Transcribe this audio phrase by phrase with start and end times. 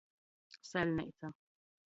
[0.69, 1.33] Saļneica.